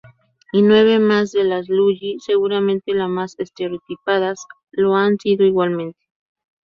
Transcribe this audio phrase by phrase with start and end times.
[0.51, 5.99] Y nueve más de las Lully, seguramente la más estereotipadas, lo han sido igualmente.